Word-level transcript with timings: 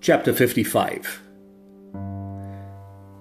Chapter 0.00 0.32
55 0.32 1.20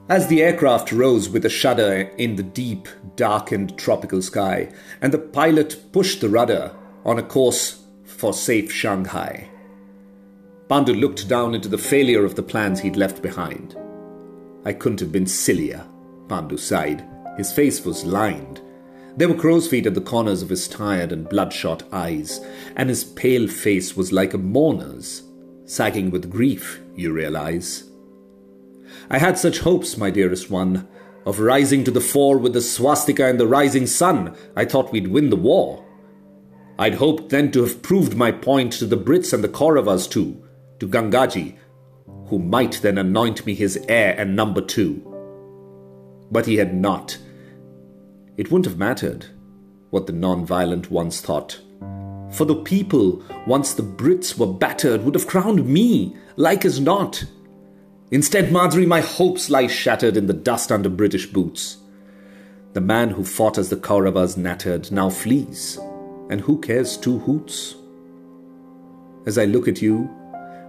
As 0.08 0.28
the 0.28 0.42
aircraft 0.42 0.94
rose 0.94 1.28
with 1.28 1.44
a 1.44 1.50
shudder 1.50 2.12
in 2.18 2.38
the 2.38 2.44
deep, 2.44 2.88
darkened 3.18 3.78
tropical 3.78 4.22
sky, 4.22 4.72
and 5.02 5.12
the 5.12 5.18
pilot 5.18 5.92
pushed 5.92 6.22
the 6.22 6.30
rudder 6.30 6.74
on 7.04 7.20
a 7.20 7.24
course 7.24 7.84
for 8.06 8.32
safe 8.32 8.72
Shanghai, 8.72 9.50
Pandu 10.70 10.94
looked 10.94 11.28
down 11.28 11.56
into 11.56 11.68
the 11.68 11.78
failure 11.78 12.24
of 12.24 12.36
the 12.36 12.44
plans 12.44 12.80
he'd 12.80 12.96
left 12.96 13.22
behind. 13.22 13.76
I 14.66 14.74
couldn't 14.74 15.00
have 15.00 15.12
been 15.12 15.28
sillier, 15.28 15.86
Pandu 16.30 16.58
sighed. 16.58 17.06
His 17.38 17.52
face 17.52 17.86
was 17.86 18.06
lined. 18.06 18.62
There 19.18 19.28
were 19.28 19.36
crow's 19.36 19.68
feet 19.68 19.88
at 19.88 19.96
the 19.96 20.02
corners 20.02 20.44
of 20.44 20.50
his 20.50 20.68
tired 20.68 21.12
and 21.12 21.28
bloodshot 21.28 21.84
eyes, 21.92 22.40
and 22.76 22.88
his 22.88 23.04
pale 23.04 23.48
face 23.48 23.98
was 23.98 24.12
like 24.12 24.36
a 24.36 24.38
mourner's 24.38 25.24
sagging 25.66 26.12
with 26.12 26.30
grief, 26.30 26.80
you 26.96 27.12
realize. 27.12 27.84
I 29.10 29.18
had 29.18 29.38
such 29.38 29.60
hopes, 29.60 29.98
my 29.98 30.10
dearest 30.10 30.50
one, 30.50 30.88
of 31.26 31.40
rising 31.40 31.84
to 31.84 31.92
the 31.92 32.00
fore 32.00 32.38
with 32.38 32.54
the 32.54 32.62
swastika 32.62 33.26
and 33.26 33.40
the 33.40 33.48
rising 33.48 33.86
sun. 33.86 34.36
I 34.56 34.66
thought 34.66 34.92
we'd 34.92 35.10
win 35.10 35.30
the 35.30 35.36
war. 35.36 35.84
I'd 36.80 36.96
hoped 36.96 37.30
then 37.30 37.52
to 37.52 37.64
have 37.64 37.82
proved 37.82 38.16
my 38.16 38.32
point 38.32 38.74
to 38.74 38.86
the 38.86 38.98
Brits 38.98 39.34
and 39.34 39.44
the 39.44 39.50
Kauravas 39.50 40.10
too, 40.10 40.42
to 40.80 40.88
Gangaji, 40.88 41.58
who 42.28 42.40
might 42.40 42.80
then 42.82 42.98
anoint 42.98 43.46
me 43.46 43.56
his 43.56 43.78
heir 43.90 44.16
and 44.18 44.36
number 44.36 44.62
two. 44.62 45.04
But 46.32 46.46
he 46.46 46.58
had 46.58 46.74
not. 46.74 47.18
It 48.38 48.52
wouldn't 48.52 48.68
have 48.68 48.78
mattered 48.78 49.26
what 49.90 50.06
the 50.06 50.14
non-violent 50.14 50.92
ones 50.92 51.22
thought. 51.22 51.60
For 52.32 52.46
the 52.46 52.56
people, 52.56 53.24
once 53.48 53.74
the 53.74 53.84
Brits 53.84 54.38
were 54.38 54.54
battered, 54.54 55.04
would 55.04 55.16
have 55.16 55.26
crowned 55.26 55.66
me, 55.66 56.16
like 56.36 56.64
as 56.64 56.80
not. 56.80 57.26
Instead, 58.12 58.52
Madri, 58.52 58.86
my 58.86 59.02
hopes 59.02 59.50
lie 59.50 59.66
shattered 59.66 60.18
in 60.18 60.28
the 60.28 60.34
dust 60.34 60.72
under 60.72 60.90
British 60.90 61.26
boots. 61.26 61.78
The 62.74 62.82
man 62.82 63.10
who 63.10 63.24
fought 63.24 63.58
as 63.58 63.70
the 63.70 63.76
Kauravas 63.76 64.38
nattered 64.38 64.92
now 64.92 65.10
flees, 65.10 65.80
and 66.30 66.42
who 66.42 66.60
cares 66.60 66.96
two 66.96 67.18
hoots? 67.20 67.76
As 69.26 69.38
I 69.38 69.46
look 69.46 69.68
at 69.68 69.82
you, 69.82 70.10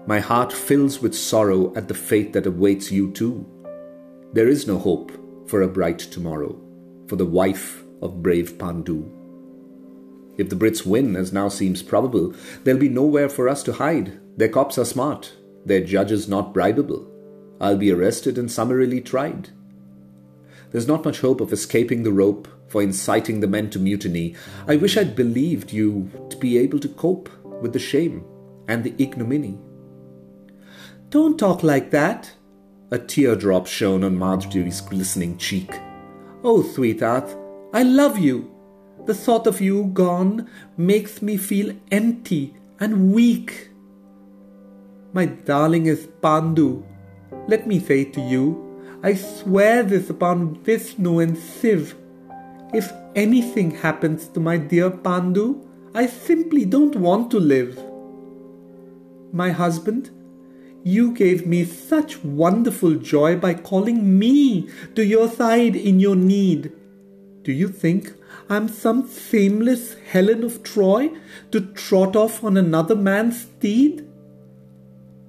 my 0.06 0.20
heart 0.20 0.52
fills 0.54 1.02
with 1.02 1.14
sorrow 1.14 1.74
at 1.76 1.86
the 1.86 1.94
fate 1.94 2.32
that 2.32 2.46
awaits 2.46 2.90
you 2.90 3.10
too. 3.10 3.44
There 4.32 4.48
is 4.48 4.66
no 4.66 4.78
hope 4.78 5.12
for 5.46 5.62
a 5.62 5.68
bright 5.68 5.98
tomorrow 5.98 6.58
for 7.08 7.16
the 7.16 7.26
wife 7.26 7.82
of 8.02 8.22
brave 8.22 8.58
Pandu. 8.58 9.10
If 10.36 10.50
the 10.50 10.56
Brits 10.56 10.86
win, 10.86 11.16
as 11.16 11.32
now 11.32 11.48
seems 11.48 11.82
probable, 11.82 12.32
there'll 12.62 12.78
be 12.78 12.88
nowhere 12.88 13.28
for 13.28 13.48
us 13.48 13.62
to 13.64 13.72
hide. 13.72 14.20
Their 14.36 14.48
cops 14.48 14.78
are 14.78 14.84
smart, 14.84 15.32
their 15.64 15.80
judges 15.80 16.28
not 16.28 16.54
bribable. 16.54 17.10
I'll 17.60 17.76
be 17.76 17.90
arrested 17.90 18.38
and 18.38 18.50
summarily 18.50 19.00
tried. 19.00 19.50
There's 20.70 20.86
not 20.86 21.04
much 21.04 21.20
hope 21.20 21.40
of 21.40 21.52
escaping 21.52 22.02
the 22.04 22.12
rope 22.12 22.46
for 22.68 22.82
inciting 22.82 23.40
the 23.40 23.46
men 23.48 23.70
to 23.70 23.78
mutiny. 23.78 24.36
I 24.68 24.76
wish 24.76 24.96
I'd 24.96 25.16
believed 25.16 25.72
you 25.72 26.10
to 26.30 26.36
be 26.36 26.58
able 26.58 26.78
to 26.80 26.88
cope 26.88 27.30
with 27.60 27.72
the 27.72 27.78
shame 27.78 28.24
and 28.68 28.84
the 28.84 28.94
ignominy. 28.98 29.58
Don't 31.10 31.38
talk 31.38 31.62
like 31.62 31.90
that. 31.90 32.30
A 32.90 32.98
teardrop 32.98 33.66
shone 33.66 34.04
on 34.04 34.18
Madri's 34.18 34.80
glistening 34.82 35.38
cheek. 35.38 35.70
Oh, 36.44 36.62
sweetheart, 36.62 37.36
I 37.72 37.82
love 37.82 38.16
you. 38.16 38.48
The 39.06 39.14
thought 39.14 39.48
of 39.48 39.60
you 39.60 39.86
gone 39.92 40.48
makes 40.76 41.20
me 41.20 41.36
feel 41.36 41.74
empty 41.90 42.54
and 42.78 43.12
weak. 43.12 43.70
My 45.12 45.26
darling 45.26 45.86
is 45.86 46.06
Pandu. 46.22 46.84
Let 47.48 47.66
me 47.66 47.80
say 47.80 48.04
to 48.04 48.20
you, 48.20 49.00
I 49.02 49.14
swear 49.14 49.82
this 49.82 50.10
upon 50.10 50.62
Vishnu 50.62 51.18
and 51.18 51.36
Shiv. 51.36 51.96
If 52.72 52.92
anything 53.16 53.72
happens 53.72 54.28
to 54.28 54.38
my 54.38 54.58
dear 54.58 54.90
Pandu, 54.90 55.66
I 55.92 56.06
simply 56.06 56.64
don't 56.64 56.94
want 56.94 57.32
to 57.32 57.40
live. 57.40 57.82
My 59.32 59.50
husband, 59.50 60.10
you 60.88 61.12
gave 61.12 61.46
me 61.46 61.64
such 61.64 62.24
wonderful 62.24 62.94
joy 62.94 63.36
by 63.36 63.52
calling 63.52 64.18
me 64.18 64.68
to 64.94 65.04
your 65.04 65.28
side 65.28 65.76
in 65.76 66.00
your 66.00 66.16
need. 66.16 66.72
Do 67.42 67.52
you 67.52 67.68
think 67.68 68.14
I'm 68.48 68.68
some 68.68 69.08
shameless 69.08 69.96
Helen 70.10 70.42
of 70.42 70.62
Troy 70.62 71.10
to 71.52 71.60
trot 71.60 72.16
off 72.16 72.42
on 72.42 72.56
another 72.56 72.96
man's 72.96 73.42
steed? 73.42 74.06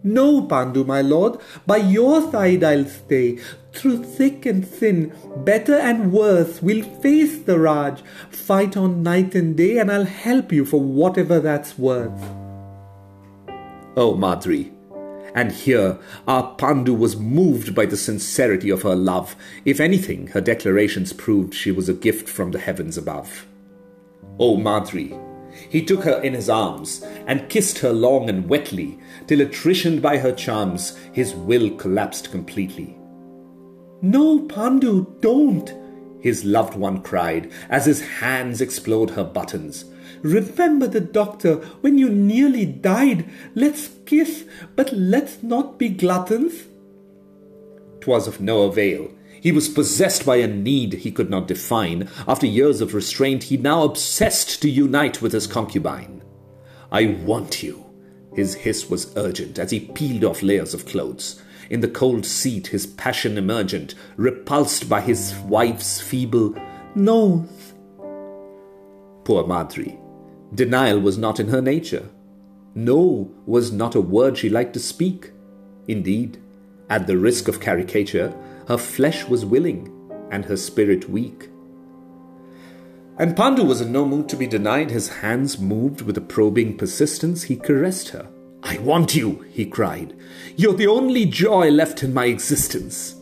No, 0.02 0.44
Pandu, 0.44 0.86
my 0.86 1.02
lord, 1.02 1.42
by 1.68 1.78
your 1.78 2.32
side 2.32 2.64
I'll 2.64 2.86
stay. 2.86 3.40
Through 3.74 4.06
thick 4.06 4.46
and 4.46 4.66
thin, 4.66 5.14
better 5.44 5.76
and 5.76 6.14
worse, 6.14 6.62
we'll 6.62 6.86
face 7.02 7.40
the 7.40 7.60
Raj, 7.60 8.02
fight 8.32 8.78
on 8.78 9.04
night 9.04 9.36
and 9.36 9.58
day, 9.58 9.78
and 9.78 9.92
I'll 9.92 10.06
help 10.06 10.54
you 10.54 10.64
for 10.64 10.80
whatever 10.80 11.42
that's 11.42 11.78
worth. 11.78 12.24
Oh, 13.98 14.16
Madri, 14.16 14.72
and 15.34 15.52
here 15.52 15.98
our 16.28 16.56
Pandu 16.56 16.94
was 16.94 17.18
moved 17.18 17.76
by 17.76 17.86
the 17.86 17.98
sincerity 17.98 18.70
of 18.70 18.82
her 18.82 18.96
love. 18.96 19.36
If 19.66 19.80
anything, 19.80 20.28
her 20.28 20.42
declarations 20.42 21.14
proved 21.14 21.54
she 21.54 21.72
was 21.72 21.90
a 21.90 21.94
gift 21.94 22.28
from 22.28 22.52
the 22.52 22.60
heavens 22.60 22.98
above. 22.98 23.48
O 24.40 24.58
Madri! 24.58 25.14
He 25.70 25.84
took 25.84 26.04
her 26.04 26.22
in 26.22 26.34
his 26.34 26.50
arms 26.50 27.04
and 27.28 27.50
kissed 27.50 27.80
her 27.80 27.92
long 27.92 28.30
and 28.30 28.48
wetly, 28.48 29.00
till 29.28 29.42
attritioned 29.42 30.02
by 30.02 30.18
her 30.18 30.32
charms, 30.32 30.98
his 31.12 31.34
will 31.34 31.70
collapsed 31.72 32.32
completely. 32.32 32.98
No, 34.02 34.40
Pandu, 34.40 35.20
don't! 35.20 35.74
His 36.22 36.46
loved 36.46 36.76
one 36.76 37.02
cried, 37.02 37.52
as 37.70 37.86
his 37.86 38.02
hands 38.02 38.62
explored 38.62 39.12
her 39.12 39.24
buttons. 39.24 39.86
Remember 40.22 40.88
the 40.88 41.00
doctor 41.00 41.56
when 41.82 41.98
you 41.98 42.10
nearly 42.10 42.66
died. 42.66 43.26
Let's 43.56 43.90
kiss, 44.06 44.46
but 44.76 44.92
let's 44.94 45.42
not 45.44 45.78
be 45.78 45.90
gluttons. 45.90 46.66
'Twas 48.02 48.28
of 48.28 48.40
no 48.40 48.64
avail. 48.64 49.12
He 49.42 49.52
was 49.52 49.70
possessed 49.70 50.26
by 50.26 50.38
a 50.38 50.48
need 50.48 50.94
he 50.94 51.12
could 51.12 51.30
not 51.30 51.48
define. 51.48 52.10
After 52.28 52.46
years 52.46 52.82
of 52.82 52.94
restraint, 52.94 53.44
he 53.44 53.58
now 53.58 53.84
obsessed 53.84 54.62
to 54.62 54.70
unite 54.70 55.22
with 55.22 55.32
his 55.32 55.48
concubine. 55.48 56.22
I 56.92 57.18
want 57.26 57.64
you. 57.64 57.86
His 58.36 58.56
hiss 58.56 58.90
was 58.90 59.16
urgent 59.16 59.58
as 59.60 59.72
he 59.72 59.80
peeled 59.80 60.24
off 60.24 60.44
layers 60.44 60.74
of 60.74 60.86
clothes. 60.86 61.42
In 61.70 61.82
the 61.82 61.88
cold 61.88 62.26
seat, 62.26 62.68
his 62.68 62.88
passion 62.88 63.38
emergent, 63.38 63.96
repulsed 64.18 64.90
by 64.90 65.02
his 65.02 65.36
wife's 65.46 66.02
feeble 66.02 66.56
no. 66.96 67.48
Poor 69.24 69.46
Madri. 69.46 69.98
Denial 70.54 71.00
was 71.00 71.18
not 71.18 71.40
in 71.40 71.50
her 71.50 71.62
nature. 71.62 72.10
No 72.76 73.32
was 73.46 73.72
not 73.72 73.96
a 73.96 74.02
word 74.02 74.38
she 74.38 74.50
liked 74.50 74.74
to 74.74 74.80
speak. 74.80 75.32
Indeed, 75.88 76.40
at 76.90 77.08
the 77.08 77.18
risk 77.18 77.48
of 77.48 77.60
caricature, 77.60 78.34
her 78.68 78.78
flesh 78.78 79.26
was 79.26 79.46
willing 79.46 79.92
and 80.32 80.46
her 80.46 80.58
spirit 80.58 81.10
weak. 81.10 81.50
And 83.18 83.36
Pandu 83.36 83.66
was 83.66 83.82
in 83.82 83.92
no 83.92 84.06
mood 84.06 84.30
to 84.30 84.38
be 84.38 84.48
denied. 84.48 84.92
His 84.92 85.10
hands 85.10 85.60
moved 85.60 86.02
with 86.02 86.18
a 86.18 86.22
probing 86.22 86.78
persistence. 86.78 87.44
He 87.44 87.56
caressed 87.58 88.10
her. 88.10 88.30
I 88.64 88.78
want 88.78 89.16
you, 89.16 89.46
he 89.52 89.66
cried. 89.66 90.16
You're 90.56 90.74
the 90.74 90.88
only 90.88 91.26
joy 91.26 91.70
left 91.70 92.02
in 92.02 92.14
my 92.14 92.26
existence. 92.26 93.16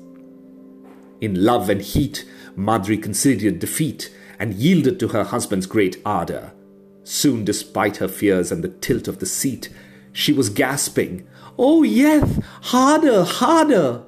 In 1.19 1.43
love 1.43 1.69
and 1.69 1.81
heat, 1.81 2.25
Madri 2.55 2.97
considered 2.97 3.59
defeat 3.59 4.13
and 4.39 4.53
yielded 4.53 4.99
to 4.99 5.09
her 5.09 5.23
husband's 5.23 5.65
great 5.65 6.01
ardor. 6.05 6.53
Soon, 7.09 7.45
despite 7.45 7.97
her 7.97 8.07
fears 8.09 8.51
and 8.51 8.61
the 8.61 8.67
tilt 8.67 9.07
of 9.07 9.19
the 9.19 9.25
seat, 9.25 9.69
she 10.11 10.33
was 10.33 10.49
gasping, 10.49 11.25
Oh, 11.57 11.81
yes, 11.81 12.37
harder, 12.63 13.23
harder. 13.23 14.03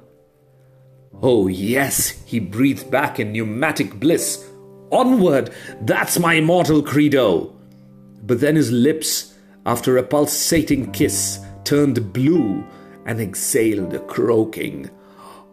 Oh, 1.22 1.48
yes, 1.48 2.10
he 2.26 2.38
breathed 2.38 2.90
back 2.90 3.18
in 3.18 3.32
pneumatic 3.32 3.98
bliss. 3.98 4.46
Onward, 4.92 5.48
that's 5.80 6.18
my 6.18 6.34
immortal 6.34 6.82
credo. 6.82 7.56
But 8.22 8.40
then 8.40 8.56
his 8.56 8.70
lips, 8.70 9.32
after 9.64 9.96
a 9.96 10.02
pulsating 10.02 10.92
kiss, 10.92 11.40
turned 11.64 12.12
blue 12.12 12.62
and 13.06 13.18
exhaled 13.18 13.94
a 13.94 14.00
croaking, 14.00 14.90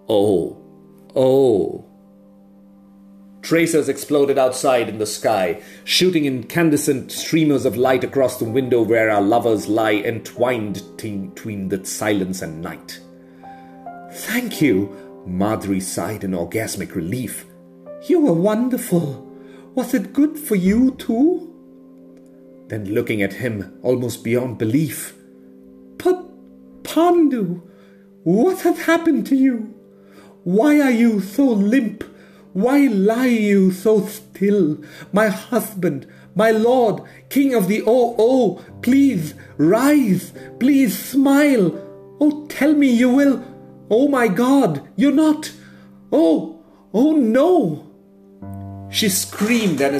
Oh, 0.10 0.62
oh. 1.16 1.86
Tracers 3.48 3.88
exploded 3.88 4.38
outside 4.38 4.90
in 4.90 4.98
the 4.98 5.06
sky, 5.06 5.62
shooting 5.86 6.26
incandescent 6.26 7.14
streamers 7.14 7.64
of 7.64 7.78
light 7.78 8.04
across 8.04 8.40
the 8.40 8.44
window 8.44 8.82
where 8.82 9.10
our 9.10 9.22
lovers 9.22 9.70
lie 9.70 9.94
entwined 9.94 10.84
between 10.98 11.70
the 11.70 11.86
silence 11.86 12.42
and 12.42 12.62
night. 12.62 13.00
Thank 14.12 14.62
you, 14.62 14.94
Madri 15.26 15.80
sighed 15.80 16.26
in 16.26 16.32
orgasmic 16.32 16.94
relief. 16.94 17.46
You 18.10 18.20
were 18.20 18.34
wonderful. 18.34 19.26
Was 19.76 19.94
it 19.94 20.12
good 20.12 20.38
for 20.38 20.56
you 20.58 20.92
too? 20.96 21.56
Then 22.68 22.94
looking 22.94 23.22
at 23.22 23.32
him 23.32 23.80
almost 23.82 24.26
beyond 24.26 24.58
belief, 24.58 25.16
But 25.96 26.22
Pandu, 26.84 27.62
what 28.26 28.60
has 28.64 28.82
happened 28.82 29.26
to 29.28 29.38
you? 29.38 29.74
Why 30.44 30.82
are 30.82 30.92
you 30.92 31.22
so 31.22 31.46
limp? 31.46 32.04
Why 32.58 32.88
lie 32.88 33.28
you 33.28 33.72
so 33.72 34.02
still? 34.08 34.80
My 35.14 35.28
husband, 35.28 36.08
my 36.34 36.50
lord, 36.50 37.04
king 37.30 37.54
of 37.54 37.68
the 37.68 37.84
oh 37.86 38.16
oh, 38.18 38.66
please 38.82 39.36
rise, 39.58 40.34
please 40.60 40.98
smile. 40.98 41.80
Oh, 42.20 42.48
tell 42.48 42.74
me 42.74 42.88
you 42.88 43.12
will. 43.12 43.44
Oh 43.92 44.08
my 44.08 44.28
God, 44.28 44.82
you're 44.96 45.12
not. 45.12 45.52
Oh, 46.12 46.64
oh 46.96 47.12
no. 47.12 47.92
She 48.90 49.08
screamed, 49.10 49.80
and 49.80 49.96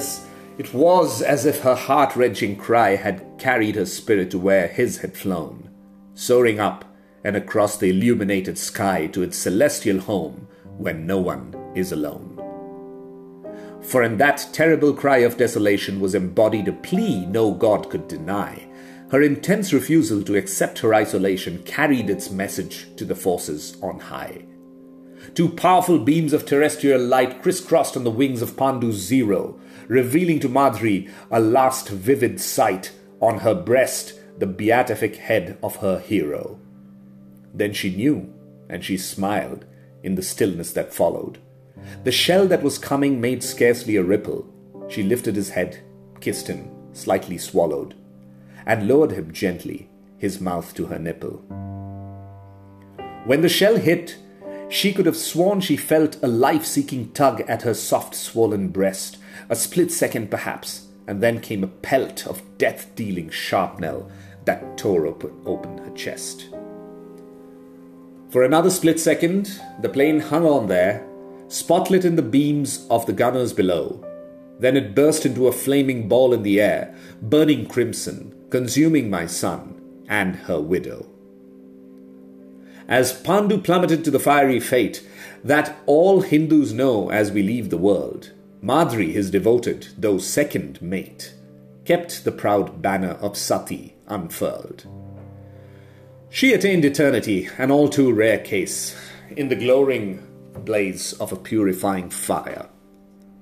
it 0.58 0.74
was 0.74 1.22
as 1.22 1.46
if 1.46 1.62
her 1.62 1.76
heart 1.76 2.16
wrenching 2.16 2.56
cry 2.56 2.96
had 2.96 3.24
carried 3.38 3.76
her 3.76 3.86
spirit 3.86 4.32
to 4.32 4.40
where 4.40 4.68
his 4.68 4.98
had 4.98 5.16
flown, 5.16 5.70
soaring 6.16 6.60
up 6.60 6.86
and 7.24 7.36
across 7.36 7.78
the 7.78 7.92
illuminated 7.92 8.58
sky 8.58 9.06
to 9.14 9.22
its 9.22 9.38
celestial 9.38 10.00
home 10.00 10.48
when 10.80 11.06
no 11.06 11.20
one 11.20 11.54
is 11.76 11.92
alone. 11.92 12.27
For 13.82 14.04
in 14.04 14.18
that 14.18 14.48
terrible 14.52 14.94
cry 14.94 15.18
of 15.20 15.38
desolation 15.38 16.00
was 16.00 16.16
embodied 16.16 16.68
a 16.68 16.74
plea 16.74 17.26
no 17.26 17.52
God 17.52 17.90
could 17.90 18.08
deny. 18.08 18.68
Her 19.12 19.22
intense 19.22 19.72
refusal 19.72 20.22
to 20.24 20.36
accept 20.36 20.80
her 20.80 20.94
isolation 20.94 21.64
carried 21.64 22.10
its 22.10 22.30
message 22.30 22.94
to 22.98 23.06
the 23.06 23.16
forces 23.16 23.78
on 23.82 24.00
high. 24.00 24.46
Two 25.34 25.50
powerful 25.50 26.00
beams 26.00 26.34
of 26.34 26.46
terrestrial 26.46 27.02
light 27.02 27.42
crisscrossed 27.42 27.96
on 27.96 28.04
the 28.04 28.12
wings 28.12 28.42
of 28.42 28.58
Pandu's 28.58 28.98
Zero, 28.98 29.60
revealing 29.88 30.40
to 30.42 30.50
Madri 30.50 31.10
a 31.32 31.40
last 31.40 31.90
vivid 31.90 32.42
sight 32.42 32.92
on 33.22 33.40
her 33.40 33.56
breast 33.56 34.14
the 34.38 34.46
beatific 34.46 35.16
head 35.16 35.58
of 35.64 35.78
her 35.78 36.00
hero. 36.00 36.60
Then 37.54 37.74
she 37.74 37.96
knew, 37.96 38.34
and 38.70 38.84
she 38.84 38.98
smiled 38.98 39.66
in 40.04 40.16
the 40.16 40.22
stillness 40.22 40.72
that 40.74 40.94
followed. 40.94 41.40
The 42.04 42.12
shell 42.12 42.48
that 42.48 42.64
was 42.64 42.78
coming 42.78 43.20
made 43.20 43.44
scarcely 43.44 43.96
a 43.96 44.04
ripple. 44.04 44.48
She 44.88 45.04
lifted 45.04 45.36
his 45.36 45.50
head, 45.50 45.80
kissed 46.20 46.48
him, 46.48 46.70
slightly 46.94 47.38
swallowed, 47.38 47.96
and 48.66 48.88
lowered 48.88 49.12
him 49.12 49.32
gently, 49.32 49.90
his 50.18 50.42
mouth 50.42 50.74
to 50.76 50.88
her 50.88 51.00
nipple. 51.00 51.44
When 53.26 53.42
the 53.42 53.50
shell 53.50 53.78
hit, 53.78 54.18
she 54.70 54.94
could 54.94 55.06
have 55.06 55.18
sworn 55.18 55.62
she 55.62 55.78
felt 55.78 56.22
a 56.22 56.28
life 56.28 56.66
seeking 56.66 57.12
tug 57.12 57.42
at 57.42 57.62
her 57.62 57.74
soft, 57.74 58.16
swollen 58.16 58.70
breast, 58.70 59.18
a 59.50 59.56
split 59.56 59.92
second 59.92 60.30
perhaps, 60.30 60.88
and 61.08 61.22
then 61.22 61.40
came 61.40 61.64
a 61.64 61.68
pelt 61.68 62.28
of 62.28 62.42
death 62.58 62.94
dealing 62.96 63.30
shrapnel 63.30 64.12
that 64.46 64.78
tore 64.78 65.08
open, 65.08 65.32
open 65.46 65.78
her 65.78 65.92
chest. 65.92 66.50
For 68.30 68.44
another 68.44 68.70
split 68.70 69.00
second, 69.00 69.62
the 69.82 69.90
plane 69.90 70.20
hung 70.20 70.46
on 70.46 70.68
there, 70.68 71.07
spotlit 71.48 72.06
in 72.06 72.16
the 72.16 72.22
beams 72.22 72.86
of 72.90 73.06
the 73.06 73.14
gunners 73.14 73.54
below. 73.54 74.04
Then 74.60 74.76
it 74.76 74.96
burst 74.96 75.26
into 75.26 75.48
a 75.48 75.52
flaming 75.52 76.08
ball 76.08 76.34
in 76.34 76.44
the 76.44 76.60
air, 76.60 76.96
burning 77.22 77.68
crimson, 77.68 78.36
consuming 78.50 79.10
my 79.10 79.26
son 79.26 79.82
and 80.08 80.36
her 80.36 80.60
widow. 80.60 81.06
As 82.88 83.14
Pandu 83.22 83.62
plummeted 83.64 84.06
to 84.06 84.12
the 84.12 84.20
fiery 84.20 84.60
fate 84.60 85.06
that 85.44 85.78
all 85.86 86.22
Hindus 86.22 86.72
know 86.72 87.10
as 87.10 87.32
we 87.32 87.44
leave 87.44 87.70
the 87.70 87.78
world, 87.78 88.32
Madri, 88.62 89.12
his 89.12 89.30
devoted, 89.30 89.90
though 89.98 90.18
second 90.18 90.82
mate, 90.82 91.34
kept 91.86 92.24
the 92.24 92.32
proud 92.32 92.82
banner 92.82 93.12
of 93.22 93.38
Sati 93.38 93.96
unfurled. 94.08 94.86
She 96.30 96.54
attained 96.54 96.84
eternity, 96.84 97.50
an 97.58 97.72
all 97.72 97.88
too 97.88 98.12
rare 98.12 98.40
case, 98.40 98.96
in 99.36 99.50
the 99.50 99.56
glowing 99.56 100.27
blaze 100.58 101.14
of 101.14 101.32
a 101.32 101.38
purifying 101.38 102.10
fire, 102.10 102.68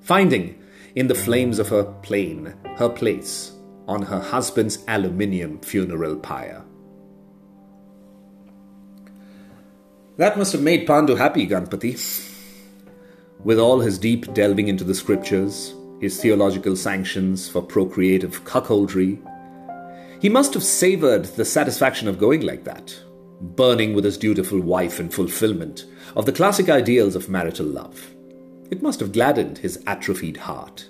finding 0.01 0.61
in 0.95 1.07
the 1.07 1.15
flames 1.15 1.59
of 1.59 1.69
her 1.69 1.83
plane 1.83 2.53
her 2.77 2.89
place 2.89 3.51
on 3.87 4.01
her 4.03 4.19
husband's 4.19 4.83
aluminium 4.87 5.59
funeral 5.59 6.15
pyre. 6.15 6.63
That 10.17 10.37
must 10.37 10.53
have 10.53 10.61
made 10.61 10.87
Pandu 10.87 11.17
happy, 11.17 11.45
Ganpati. 11.45 12.31
With 13.43 13.59
all 13.59 13.81
his 13.81 13.99
deep 13.99 14.33
delving 14.33 14.69
into 14.69 14.85
the 14.85 14.95
scriptures, 14.95 15.73
his 15.99 16.19
theological 16.21 16.75
sanctions 16.75 17.49
for 17.49 17.61
procreative 17.61 18.43
cuckoldry, 18.45 19.19
he 20.21 20.29
must 20.29 20.53
have 20.53 20.63
savored 20.63 21.25
the 21.25 21.45
satisfaction 21.45 22.07
of 22.07 22.17
going 22.17 22.41
like 22.41 22.63
that, 22.63 22.97
burning 23.41 23.93
with 23.93 24.05
his 24.05 24.17
dutiful 24.17 24.59
wife 24.59 24.99
in 24.99 25.09
fulfillment 25.09 25.85
of 26.15 26.25
the 26.25 26.31
classic 26.31 26.69
ideals 26.69 27.15
of 27.15 27.29
marital 27.29 27.65
love. 27.65 28.11
It 28.71 28.81
must 28.81 28.99
have 28.99 29.11
gladdened 29.11 29.59
his 29.59 29.81
atrophied 29.85 30.37
heart. 30.37 30.87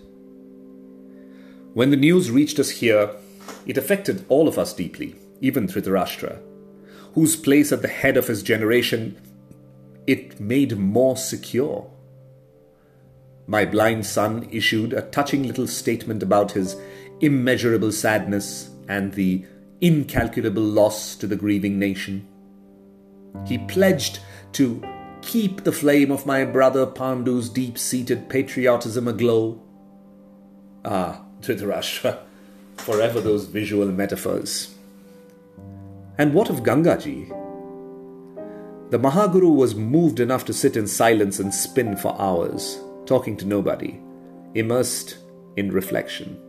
When 1.73 1.89
the 1.89 1.97
news 1.97 2.31
reached 2.31 2.59
us 2.59 2.69
here, 2.69 3.11
it 3.65 3.77
affected 3.77 4.25
all 4.29 4.47
of 4.47 4.57
us 4.57 4.73
deeply, 4.73 5.15
even 5.41 5.67
Dhritarashtra, 5.67 6.39
whose 7.13 7.35
place 7.35 7.71
at 7.71 7.81
the 7.81 7.87
head 7.87 8.17
of 8.17 8.27
his 8.27 8.43
generation 8.43 9.19
it 10.07 10.39
made 10.39 10.77
more 10.77 11.17
secure. 11.17 11.89
My 13.47 13.65
blind 13.65 14.05
son 14.05 14.47
issued 14.51 14.93
a 14.93 15.01
touching 15.01 15.43
little 15.43 15.67
statement 15.67 16.23
about 16.23 16.51
his 16.51 16.75
immeasurable 17.21 17.91
sadness 17.91 18.69
and 18.87 19.13
the 19.13 19.45
incalculable 19.81 20.63
loss 20.63 21.15
to 21.15 21.27
the 21.27 21.35
grieving 21.35 21.77
nation. 21.77 22.27
He 23.45 23.57
pledged 23.59 24.19
to 24.53 24.81
keep 25.21 25.63
the 25.63 25.71
flame 25.71 26.11
of 26.11 26.25
my 26.25 26.45
brother 26.45 26.85
Pandu's 26.85 27.49
deep 27.49 27.77
seated 27.77 28.29
patriotism 28.29 29.07
aglow. 29.07 29.61
Ah, 30.85 31.23
Dhritarashtra, 31.41 32.19
forever 32.77 33.19
those 33.19 33.45
visual 33.45 33.87
metaphors. 33.87 34.75
And 36.17 36.33
what 36.33 36.49
of 36.49 36.63
Gangaji? 36.63 37.29
The 38.91 38.99
Mahaguru 38.99 39.53
was 39.53 39.75
moved 39.75 40.19
enough 40.19 40.45
to 40.45 40.53
sit 40.53 40.77
in 40.77 40.87
silence 40.87 41.39
and 41.39 41.53
spin 41.53 41.97
for 41.97 42.15
hours, 42.21 42.79
talking 43.05 43.35
to 43.37 43.45
nobody, 43.45 43.99
immersed 44.53 45.17
in 45.57 45.71
reflection. 45.71 46.39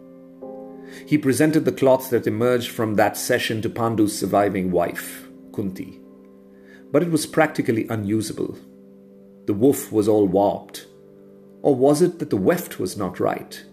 He 1.06 1.18
presented 1.18 1.64
the 1.64 1.72
cloth 1.72 2.10
that 2.10 2.26
emerged 2.26 2.70
from 2.70 2.94
that 2.94 3.16
session 3.16 3.62
to 3.62 3.70
Pandu's 3.70 4.16
surviving 4.16 4.70
wife, 4.70 5.26
Kunti 5.52 6.00
but 6.92 7.02
it 7.02 7.10
was 7.10 7.26
practically 7.26 7.86
unusable. 7.88 8.58
The 9.46 9.54
woof 9.54 9.92
was 9.92 10.08
all 10.08 10.26
warped. 10.26 10.86
Or 11.62 11.74
was 11.74 12.02
it 12.02 12.18
that 12.18 12.30
the 12.30 12.36
weft 12.36 12.78
was 12.78 12.96
not 12.96 13.20
right? 13.20 13.64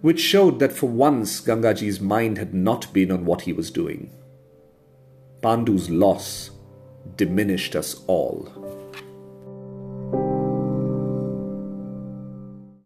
Which 0.00 0.20
showed 0.20 0.58
that 0.58 0.72
for 0.72 0.88
once 0.88 1.40
Gangaji's 1.40 2.00
mind 2.00 2.38
had 2.38 2.54
not 2.54 2.92
been 2.92 3.10
on 3.10 3.24
what 3.24 3.42
he 3.42 3.52
was 3.52 3.70
doing. 3.70 4.10
Pandu's 5.42 5.90
loss 5.90 6.50
diminished 7.16 7.76
us 7.76 8.02
all. 8.06 8.83